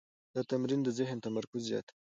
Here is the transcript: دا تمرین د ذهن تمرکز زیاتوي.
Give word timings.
دا 0.33 0.41
تمرین 0.51 0.81
د 0.83 0.89
ذهن 0.99 1.17
تمرکز 1.25 1.61
زیاتوي. 1.69 1.97